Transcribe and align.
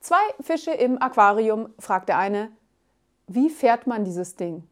Zwei 0.00 0.16
Fische 0.40 0.70
im 0.70 1.00
Aquarium, 1.00 1.74
fragt 1.78 2.08
der 2.08 2.18
eine. 2.18 2.50
Wie 3.26 3.50
fährt 3.50 3.86
man 3.86 4.04
dieses 4.04 4.34
Ding? 4.34 4.66